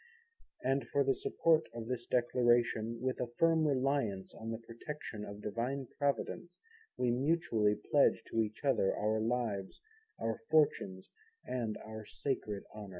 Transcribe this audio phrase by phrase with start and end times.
[0.63, 5.43] And for the support of this Declaration, with a firm reliance on the Protection of
[5.43, 6.57] Divine Providence,
[6.97, 9.79] we mutually pledge to each other our Lives,
[10.19, 11.11] our Fortunes
[11.45, 12.63] and our sacred